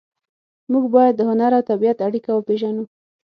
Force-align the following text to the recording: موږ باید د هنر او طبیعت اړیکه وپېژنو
موږ 0.71 0.85
باید 0.95 1.13
د 1.17 1.21
هنر 1.29 1.51
او 1.57 1.63
طبیعت 1.71 1.97
اړیکه 2.07 2.29
وپېژنو 2.33 2.83